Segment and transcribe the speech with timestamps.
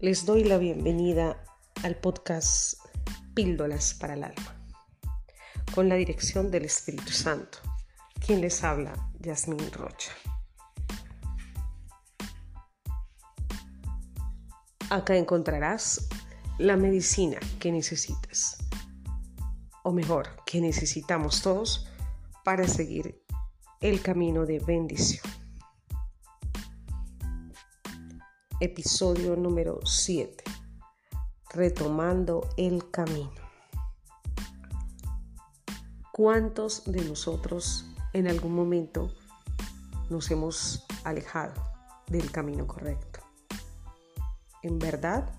[0.00, 1.44] Les doy la bienvenida
[1.82, 2.74] al podcast
[3.34, 4.56] Píldoras para el Alma,
[5.74, 7.58] con la dirección del Espíritu Santo.
[8.24, 10.12] Quien les habla, Yasmín Rocha.
[14.88, 16.08] Acá encontrarás
[16.58, 18.56] la medicina que necesitas,
[19.82, 21.88] o mejor, que necesitamos todos
[22.44, 23.20] para seguir
[23.80, 25.37] el camino de bendición.
[28.60, 30.42] Episodio número 7,
[31.50, 33.30] retomando el camino.
[36.12, 39.12] ¿Cuántos de nosotros en algún momento
[40.10, 41.54] nos hemos alejado
[42.08, 43.20] del camino correcto?
[44.64, 45.32] En verdad,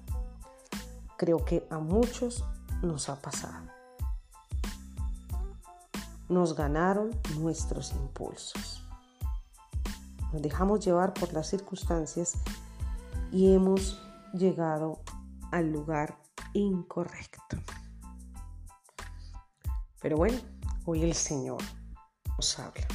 [1.18, 2.46] creo que a muchos
[2.82, 3.68] nos ha pasado.
[6.30, 8.82] Nos ganaron nuestros impulsos.
[10.32, 12.38] Nos dejamos llevar por las circunstancias
[13.32, 14.02] y hemos
[14.34, 15.02] llegado
[15.52, 16.18] al lugar
[16.54, 17.58] incorrecto.
[20.02, 20.40] Pero bueno,
[20.86, 21.62] hoy el Señor
[22.38, 22.88] nos habla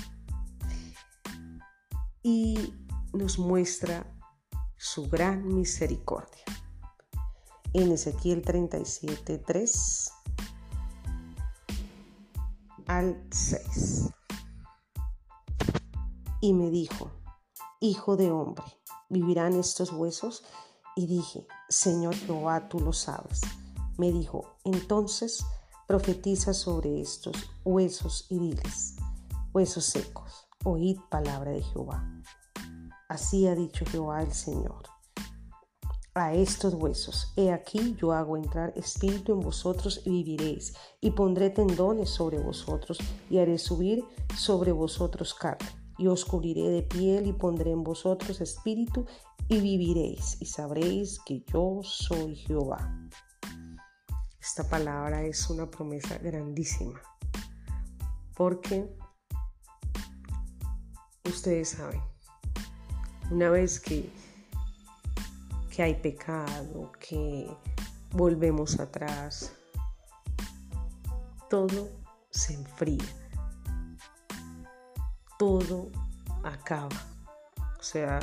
[2.22, 2.74] y
[3.12, 4.06] nos muestra
[4.76, 6.44] su gran misericordia.
[7.72, 10.12] En Ezequiel 37, 3
[12.86, 14.10] al 6.
[16.40, 17.10] Y me dijo,
[17.80, 18.64] Hijo de hombre,
[19.14, 20.42] ¿vivirán estos huesos?
[20.96, 23.40] Y dije, Señor Jehová, tú lo sabes.
[23.96, 25.46] Me dijo, entonces
[25.86, 28.96] profetiza sobre estos huesos y diles,
[29.52, 32.04] huesos secos, oíd palabra de Jehová.
[33.08, 34.82] Así ha dicho Jehová el Señor.
[36.16, 41.50] A estos huesos, he aquí yo hago entrar espíritu en vosotros y viviréis, y pondré
[41.50, 42.98] tendones sobre vosotros,
[43.30, 44.04] y haré subir
[44.36, 49.06] sobre vosotros carne y os cubriré de piel y pondré en vosotros espíritu
[49.48, 53.08] y viviréis y sabréis que yo soy Jehová.
[54.40, 57.00] Esta palabra es una promesa grandísima
[58.34, 58.88] porque
[61.24, 62.02] ustedes saben,
[63.30, 64.10] una vez que,
[65.70, 67.48] que hay pecado, que
[68.10, 69.52] volvemos atrás,
[71.48, 71.88] todo
[72.30, 73.23] se enfría
[75.38, 75.90] todo
[76.42, 76.96] acaba.
[77.78, 78.20] O sea,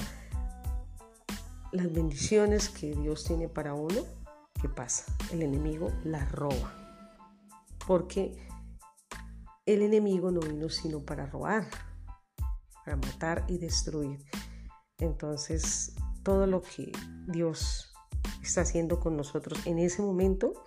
[1.72, 4.04] las bendiciones que Dios tiene para uno,
[4.62, 5.06] ¿qué pasa?
[5.32, 6.74] El enemigo las roba.
[7.88, 8.38] Porque
[9.66, 11.68] el enemigo no vino sino para robar,
[12.84, 14.24] para matar y destruir.
[14.98, 16.92] Entonces, todo lo que
[17.28, 17.94] Dios
[18.42, 20.66] está haciendo con nosotros en ese momento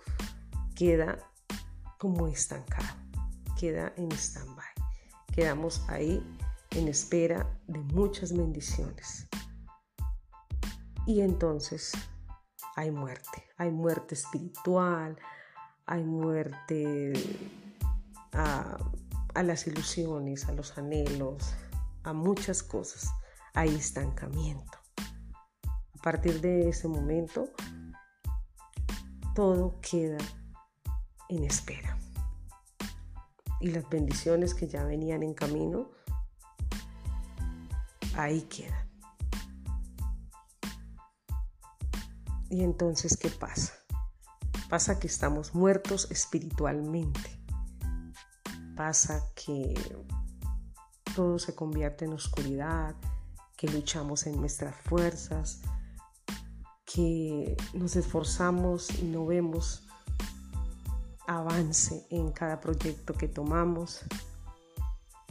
[0.75, 1.19] queda
[1.97, 2.87] como estancado,
[3.57, 4.74] queda en stand-by.
[5.35, 6.23] Quedamos ahí
[6.71, 9.27] en espera de muchas bendiciones.
[11.05, 11.91] Y entonces
[12.75, 15.17] hay muerte, hay muerte espiritual,
[15.85, 17.13] hay muerte
[18.31, 18.77] a,
[19.43, 21.53] las ilusiones, a los anhelos,
[22.03, 23.09] a muchas cosas.
[23.53, 24.77] Hay estancamiento.
[25.67, 27.49] A partir de ese momento,
[29.33, 30.17] todo queda
[31.29, 31.97] en espera.
[33.65, 35.89] Y las bendiciones que ya venían en camino
[38.15, 38.87] ahí queda.
[42.51, 43.73] Y entonces, ¿qué pasa?
[44.69, 47.41] Pasa que estamos muertos espiritualmente.
[48.75, 49.73] Pasa que
[51.15, 52.93] todo se convierte en oscuridad,
[53.57, 55.63] que luchamos en nuestras fuerzas,
[56.85, 59.84] que nos esforzamos y no vemos
[61.27, 64.01] avance en cada proyecto que tomamos,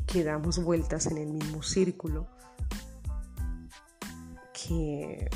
[0.06, 2.28] que damos vueltas en el mismo círculo
[4.52, 5.28] que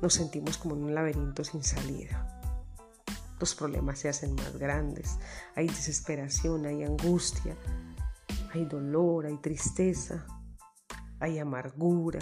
[0.00, 2.40] nos sentimos como en un laberinto sin salida.
[3.40, 5.18] Los problemas se hacen más grandes,
[5.54, 7.56] hay desesperación, hay angustia,
[8.52, 10.26] hay dolor, hay tristeza,
[11.20, 12.18] hay amargura,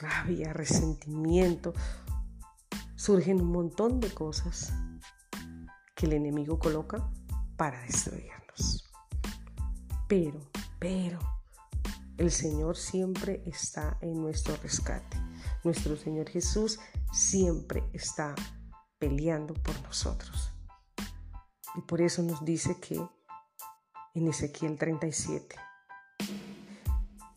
[0.00, 1.72] rabia, resentimiento.
[2.94, 4.72] Surgen un montón de cosas
[5.98, 7.10] que el enemigo coloca
[7.56, 8.88] para destruirnos.
[10.06, 10.38] Pero,
[10.78, 11.18] pero,
[12.16, 15.16] el Señor siempre está en nuestro rescate.
[15.64, 16.78] Nuestro Señor Jesús
[17.12, 18.36] siempre está
[19.00, 20.52] peleando por nosotros.
[21.74, 23.04] Y por eso nos dice que
[24.14, 25.56] en Ezequiel 37,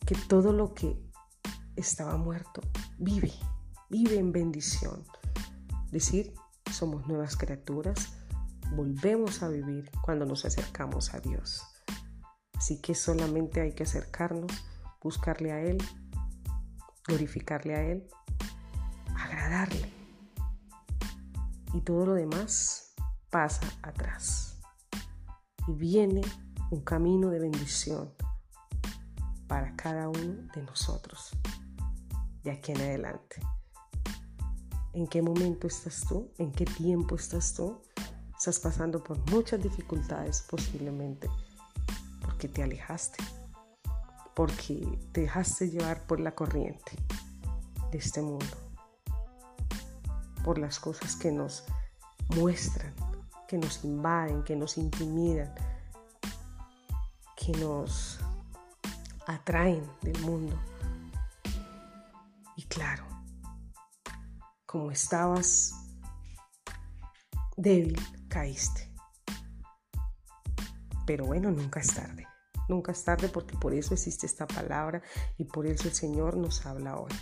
[0.06, 0.96] que todo lo que
[1.74, 2.60] estaba muerto
[2.96, 3.32] vive,
[3.90, 5.04] vive en bendición.
[5.90, 6.32] Decir,
[6.70, 8.21] somos nuevas criaturas,
[8.74, 11.62] volvemos a vivir cuando nos acercamos a Dios.
[12.54, 14.52] Así que solamente hay que acercarnos
[15.02, 15.78] buscarle a Él,
[17.06, 18.06] glorificarle a Él,
[19.16, 19.92] agradarle
[21.74, 22.94] y todo lo demás
[23.30, 24.58] pasa atrás.
[25.66, 26.22] Y viene
[26.70, 28.12] un camino de bendición
[29.46, 31.36] para cada uno de nosotros
[32.42, 33.36] de aquí en adelante.
[34.92, 36.32] ¿En qué momento estás tú?
[36.38, 37.80] ¿En qué tiempo estás tú?
[38.42, 41.30] Estás pasando por muchas dificultades posiblemente
[42.22, 43.22] porque te alejaste,
[44.34, 46.90] porque te dejaste llevar por la corriente
[47.92, 48.56] de este mundo,
[50.42, 51.62] por las cosas que nos
[52.34, 52.92] muestran,
[53.46, 55.54] que nos invaden, que nos intimidan,
[57.36, 58.18] que nos
[59.28, 60.58] atraen del mundo.
[62.56, 63.04] Y claro,
[64.66, 65.74] como estabas
[67.56, 67.96] débil,
[68.32, 68.90] caíste.
[71.06, 72.26] Pero bueno, nunca es tarde.
[72.68, 75.02] Nunca es tarde porque por eso existe esta palabra
[75.36, 77.12] y por eso el Señor nos habla hoy.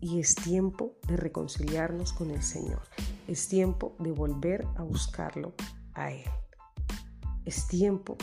[0.00, 2.82] Y es tiempo de reconciliarnos con el Señor.
[3.28, 5.54] Es tiempo de volver a buscarlo
[5.94, 6.30] a Él.
[7.44, 8.16] Es tiempo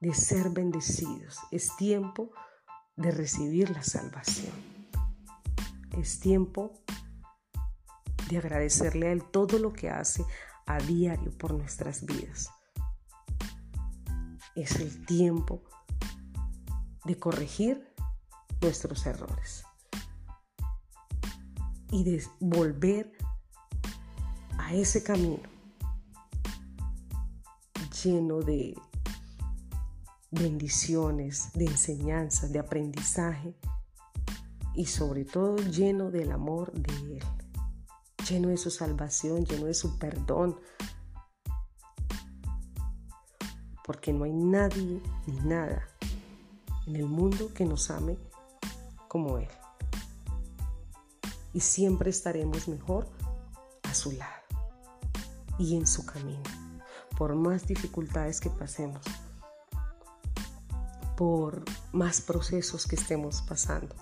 [0.00, 1.38] de ser bendecidos.
[1.50, 2.30] Es tiempo
[2.96, 4.74] de recibir la salvación
[5.98, 6.72] es tiempo
[8.28, 10.24] de agradecerle a Él todo lo que hace
[10.66, 12.50] a diario por nuestras vidas.
[14.54, 15.62] Es el tiempo
[17.04, 17.92] de corregir
[18.60, 19.64] nuestros errores
[21.90, 23.12] y de volver
[24.58, 25.54] a ese camino
[28.04, 28.74] lleno de
[30.30, 33.54] bendiciones, de enseñanzas, de aprendizaje
[34.74, 37.24] y sobre todo lleno del amor de Él,
[38.28, 40.58] lleno de su salvación, lleno de su perdón.
[43.84, 45.86] Porque no hay nadie ni nada
[46.86, 48.16] en el mundo que nos ame
[49.08, 49.48] como Él.
[51.52, 53.06] Y siempre estaremos mejor
[53.82, 54.32] a su lado
[55.58, 56.42] y en su camino,
[57.16, 59.02] por más dificultades que pasemos,
[61.16, 61.62] por
[61.92, 63.94] más procesos que estemos pasando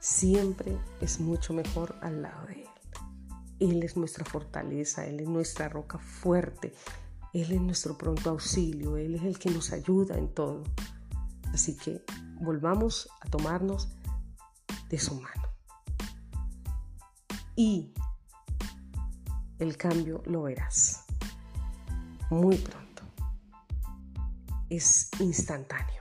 [0.00, 2.59] siempre es mucho mejor al lado de Él.
[3.60, 6.72] Él es nuestra fortaleza, Él es nuestra roca fuerte,
[7.32, 10.64] Él es nuestro pronto auxilio, Él es el que nos ayuda en todo.
[11.52, 12.02] Así que
[12.40, 13.88] volvamos a tomarnos
[14.88, 15.48] de su mano.
[17.54, 17.92] Y
[19.58, 21.04] el cambio lo verás
[22.30, 23.02] muy pronto.
[24.70, 25.99] Es instantáneo.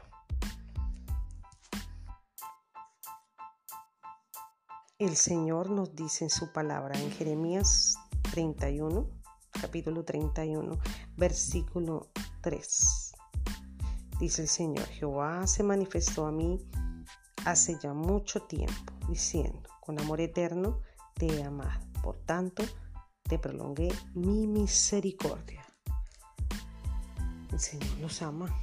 [5.00, 7.96] El Señor nos dice en su palabra en Jeremías
[8.34, 9.08] 31,
[9.62, 10.78] capítulo 31,
[11.16, 12.10] versículo
[12.42, 13.14] 3.
[14.20, 16.60] Dice el Señor, Jehová se manifestó a mí
[17.46, 20.82] hace ya mucho tiempo, diciendo, con amor eterno
[21.14, 22.64] te he amado, por tanto
[23.24, 25.66] te prolongué mi misericordia.
[27.54, 28.54] El Señor nos ama,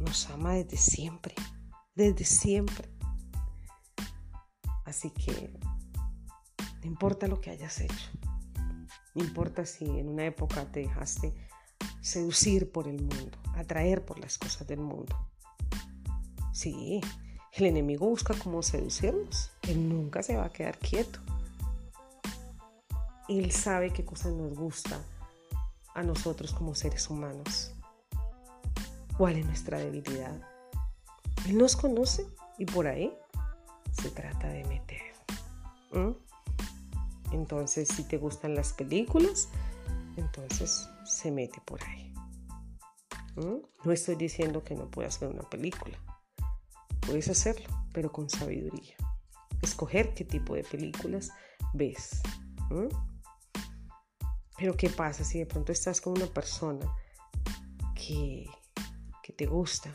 [0.00, 1.36] nos ama desde siempre,
[1.94, 2.90] desde siempre.
[4.84, 5.52] Así que
[6.84, 8.10] no importa lo que hayas hecho.
[9.14, 11.32] No importa si en una época te dejaste
[12.02, 15.16] seducir por el mundo, atraer por las cosas del mundo.
[16.52, 17.00] Sí,
[17.52, 19.50] el enemigo busca cómo seducirnos.
[19.62, 21.20] Él nunca se va a quedar quieto.
[23.28, 25.00] Él sabe qué cosas nos gusta
[25.94, 27.72] a nosotros como seres humanos.
[29.16, 30.38] ¿Cuál es nuestra debilidad?
[31.46, 32.26] Él nos conoce
[32.58, 33.16] y por ahí
[33.92, 35.00] se trata de meter.
[37.34, 39.48] Entonces, si te gustan las películas,
[40.16, 42.14] entonces se mete por ahí.
[43.34, 43.56] ¿Mm?
[43.84, 45.98] No estoy diciendo que no puedas ver una película.
[47.00, 48.96] Puedes hacerlo, pero con sabiduría.
[49.62, 51.32] Escoger qué tipo de películas
[51.72, 52.22] ves.
[52.70, 52.94] ¿Mm?
[54.56, 56.86] Pero ¿qué pasa si de pronto estás con una persona
[57.96, 58.46] que,
[59.24, 59.90] que te gusta?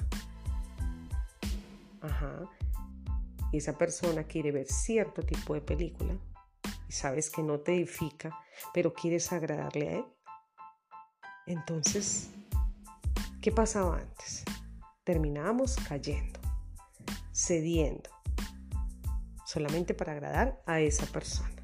[2.01, 2.43] Ajá.
[3.53, 6.19] Y esa persona quiere ver cierto tipo de película
[6.89, 8.37] sabes que no te edifica,
[8.73, 10.05] pero quieres agradarle a Él.
[11.45, 12.29] Entonces,
[13.41, 14.43] ¿qué pasaba antes?
[15.03, 16.39] Terminábamos cayendo,
[17.33, 18.09] cediendo,
[19.45, 21.55] solamente para agradar a esa persona.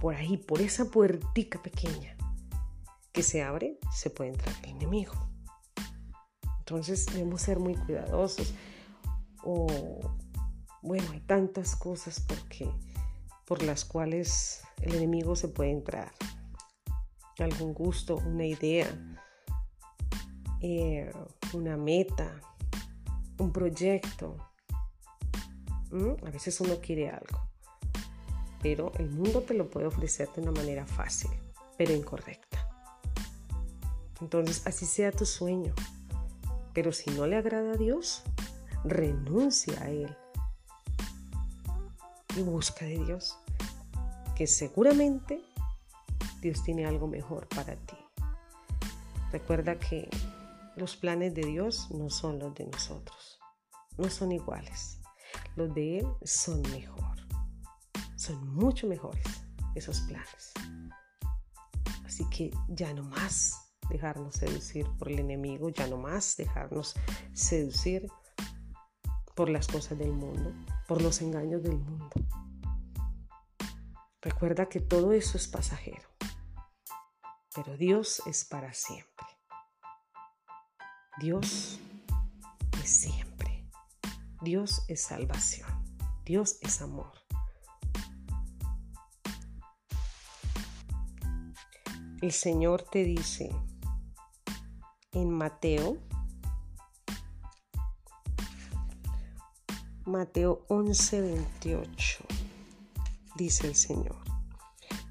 [0.00, 2.16] Por ahí, por esa puertica pequeña
[3.12, 5.14] que se abre, se puede entrar el enemigo.
[6.58, 8.54] Entonces debemos ser muy cuidadosos
[9.42, 9.66] o
[10.84, 12.70] bueno, hay tantas cosas porque,
[13.46, 16.12] por las cuales el enemigo se puede entrar.
[17.38, 18.86] Algún gusto, una idea,
[20.60, 21.10] eh,
[21.54, 22.38] una meta,
[23.38, 24.36] un proyecto.
[26.26, 27.48] A veces uno quiere algo,
[28.60, 31.30] pero el mundo te lo puede ofrecer de una manera fácil,
[31.78, 32.68] pero incorrecta.
[34.20, 35.72] Entonces, así sea tu sueño,
[36.74, 38.22] pero si no le agrada a Dios,
[38.84, 40.14] renuncia a Él
[42.36, 43.36] y busca de Dios,
[44.34, 45.42] que seguramente
[46.40, 47.96] Dios tiene algo mejor para ti.
[49.30, 50.08] Recuerda que
[50.76, 53.38] los planes de Dios no son los de nosotros,
[53.96, 55.00] no son iguales.
[55.56, 57.16] Los de Él son mejor,
[58.16, 59.24] son mucho mejores
[59.74, 60.52] esos planes.
[62.04, 66.94] Así que ya no más dejarnos seducir por el enemigo, ya no más dejarnos
[67.32, 68.08] seducir
[69.34, 70.52] por las cosas del mundo,
[70.86, 72.10] por los engaños del mundo.
[74.20, 76.08] Recuerda que todo eso es pasajero,
[77.54, 79.26] pero Dios es para siempre.
[81.18, 81.78] Dios
[82.82, 83.68] es siempre.
[84.40, 85.68] Dios es salvación.
[86.24, 87.12] Dios es amor.
[92.20, 93.54] El Señor te dice
[95.12, 95.98] en Mateo
[100.06, 102.24] Mateo 11, 28.
[103.36, 104.18] Dice el Señor.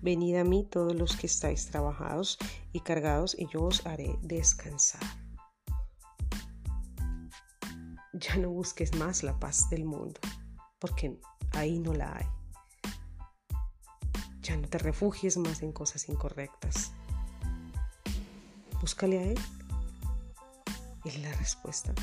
[0.03, 2.37] Venid a mí todos los que estáis trabajados
[2.73, 5.01] y cargados y yo os haré descansar.
[8.13, 10.21] Ya no busques más la paz del mundo,
[10.77, 11.19] porque
[11.53, 12.27] ahí no la hay.
[14.41, 16.91] Ya no te refugies más en cosas incorrectas.
[18.79, 19.39] Búscale a Él.
[21.05, 21.95] Él es la respuesta.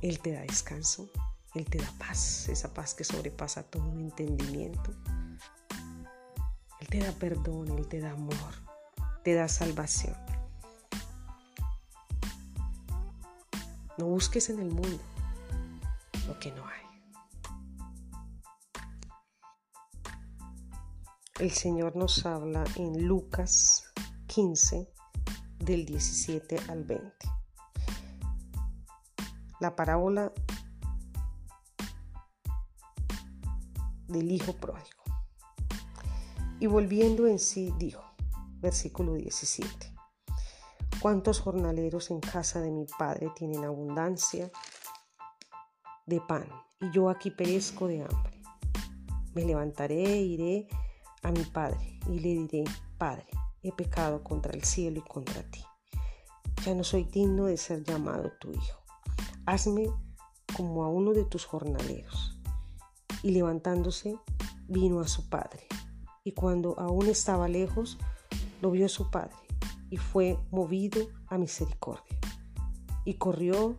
[0.00, 1.10] Él te da descanso.
[1.54, 4.90] Él te da paz, esa paz que sobrepasa todo entendimiento.
[6.80, 8.34] Él te da perdón, Él te da amor,
[9.22, 10.16] te da salvación.
[13.96, 15.00] No busques en el mundo
[16.26, 16.84] lo que no hay.
[21.38, 23.92] El Señor nos habla en Lucas
[24.26, 24.88] 15
[25.58, 27.12] del 17 al 20.
[29.60, 30.32] La parábola
[34.14, 35.02] del hijo pródigo.
[36.60, 38.02] Y volviendo en sí, dijo,
[38.60, 39.92] versículo 17,
[41.00, 44.50] ¿cuántos jornaleros en casa de mi padre tienen abundancia
[46.06, 46.46] de pan
[46.80, 48.40] y yo aquí perezco de hambre?
[49.34, 50.68] Me levantaré e iré
[51.22, 52.64] a mi padre y le diré,
[52.96, 53.26] Padre,
[53.62, 55.64] he pecado contra el cielo y contra ti.
[56.64, 58.80] Ya no soy digno de ser llamado tu hijo.
[59.44, 59.88] Hazme
[60.56, 62.33] como a uno de tus jornaleros
[63.24, 64.18] y levantándose
[64.68, 65.66] vino a su padre.
[66.24, 67.96] Y cuando aún estaba lejos,
[68.60, 69.34] lo vio su padre
[69.88, 72.18] y fue movido a misericordia.
[73.06, 73.78] Y corrió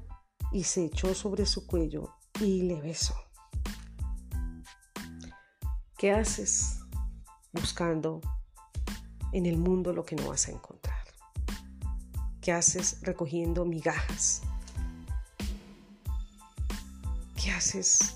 [0.52, 2.10] y se echó sobre su cuello
[2.42, 3.14] y le besó.
[5.96, 6.80] ¿Qué haces
[7.54, 8.22] buscando
[9.32, 11.06] en el mundo lo que no vas a encontrar?
[12.42, 14.42] ¿Qué haces recogiendo migajas?
[17.36, 18.15] ¿Qué haces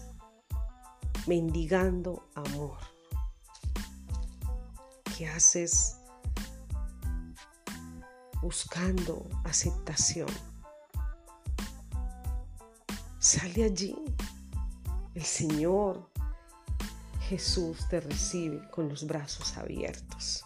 [1.29, 2.79] mendigando amor?
[5.15, 5.95] ¿Qué haces
[8.41, 10.29] buscando aceptación?
[13.19, 13.95] Sale allí.
[15.13, 16.09] El Señor
[17.27, 20.43] Jesús te recibe con los brazos abiertos.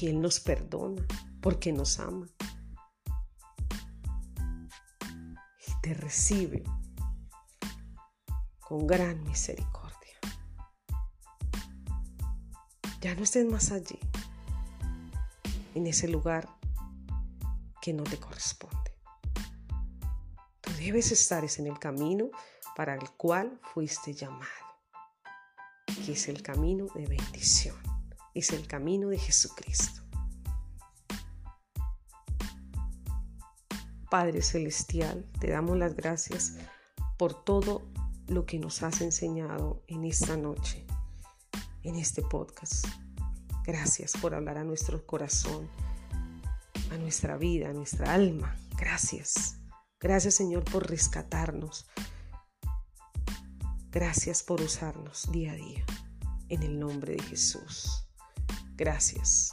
[0.00, 1.04] Y Él nos perdona
[1.42, 2.26] porque nos ama.
[5.66, 6.64] Y te recibe
[8.68, 10.18] con gran misericordia.
[13.00, 14.00] Ya no estés más allí,
[15.74, 16.48] en ese lugar
[17.80, 18.92] que no te corresponde.
[20.60, 22.30] Tú debes estar en el camino
[22.74, 24.50] para el cual fuiste llamado,
[26.04, 27.76] que es el camino de bendición,
[28.34, 30.02] es el camino de Jesucristo.
[34.10, 36.54] Padre Celestial, te damos las gracias
[37.16, 37.82] por todo
[38.28, 40.86] lo que nos has enseñado en esta noche,
[41.82, 42.86] en este podcast.
[43.64, 45.68] Gracias por hablar a nuestro corazón,
[46.90, 48.56] a nuestra vida, a nuestra alma.
[48.76, 49.58] Gracias.
[50.00, 51.86] Gracias Señor por rescatarnos.
[53.90, 55.84] Gracias por usarnos día a día.
[56.48, 58.06] En el nombre de Jesús.
[58.76, 59.52] Gracias.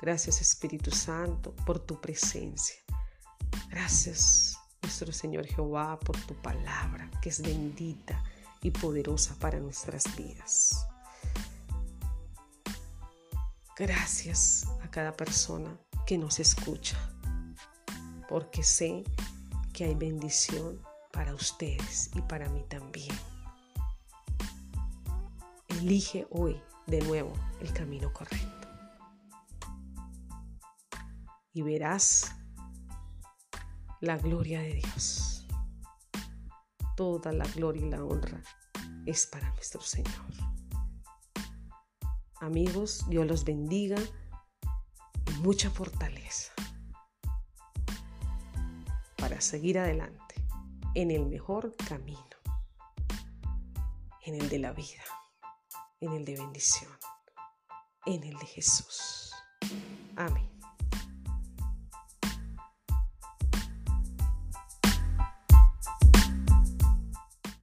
[0.00, 2.76] Gracias Espíritu Santo por tu presencia.
[3.70, 4.47] Gracias
[4.82, 8.22] nuestro Señor Jehová, por tu palabra, que es bendita
[8.62, 10.86] y poderosa para nuestras vidas.
[13.76, 16.96] Gracias a cada persona que nos escucha,
[18.28, 19.04] porque sé
[19.72, 20.80] que hay bendición
[21.12, 23.16] para ustedes y para mí también.
[25.68, 28.68] Elige hoy de nuevo el camino correcto.
[31.52, 32.37] Y verás
[34.00, 35.46] la gloria de Dios.
[36.96, 38.42] Toda la gloria y la honra
[39.06, 40.14] es para nuestro Señor.
[42.40, 43.96] Amigos, Dios los bendiga
[45.26, 46.52] y mucha fortaleza
[49.16, 50.34] para seguir adelante
[50.94, 52.22] en el mejor camino,
[54.24, 55.04] en el de la vida,
[56.00, 56.92] en el de bendición,
[58.06, 59.34] en el de Jesús.
[60.16, 60.57] Amén.